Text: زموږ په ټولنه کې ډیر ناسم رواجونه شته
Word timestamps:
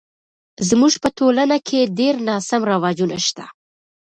زموږ 0.69 0.93
په 1.03 1.09
ټولنه 1.17 1.57
کې 1.67 1.91
ډیر 1.99 2.15
ناسم 2.27 2.61
رواجونه 2.71 3.17
شته 3.27 3.45